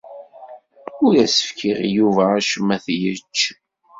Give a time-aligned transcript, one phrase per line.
[1.05, 3.39] Ur as-fkiɣ i Yuba acemma ad t-yečč.